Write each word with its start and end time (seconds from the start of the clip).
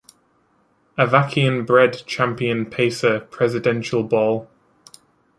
Avakian 0.97 1.63
bred 1.63 2.01
champion 2.07 2.65
pacer 2.67 3.19
Presidential 3.29 4.01
Ball. 4.01 4.49